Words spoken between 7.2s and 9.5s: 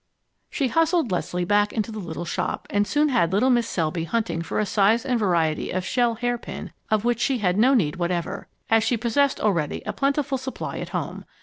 had no need whatever, as she possessed